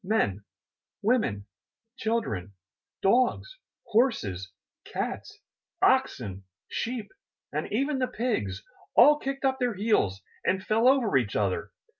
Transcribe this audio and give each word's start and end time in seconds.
Men, 0.03 0.43
women, 1.03 1.45
children, 1.95 2.55
dogs, 3.03 3.59
horses, 3.91 4.51
cats, 4.83 5.37
oxen, 5.79 6.43
sheep 6.67 7.11
and 7.53 7.71
even 7.71 7.99
the 7.99 8.07
pigs 8.07 8.63
all 8.95 9.19
kicked 9.19 9.45
up 9.45 9.59
their 9.59 9.75
heels 9.75 10.23
and 10.43 10.65
fell 10.65 10.87
over 10.87 11.17
each 11.17 11.35
other! 11.35 11.69